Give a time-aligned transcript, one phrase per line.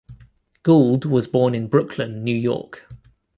[0.63, 2.89] Gould was born in Brooklyn, New York.